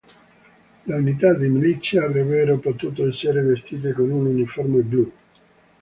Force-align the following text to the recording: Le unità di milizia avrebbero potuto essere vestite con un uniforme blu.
Le 0.87 0.95
unità 0.95 1.35
di 1.35 1.47
milizia 1.47 2.05
avrebbero 2.05 2.57
potuto 2.57 3.05
essere 3.07 3.39
vestite 3.43 3.93
con 3.93 4.09
un 4.09 4.25
uniforme 4.25 4.81
blu. 4.81 5.11